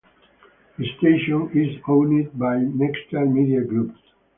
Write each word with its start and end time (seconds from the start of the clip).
The 0.79 0.91
station 0.97 1.51
is 1.53 1.79
owned 1.87 2.31
by 2.33 2.55
Nexstar 2.55 3.31
Media 3.31 3.61
Group. 3.63 3.93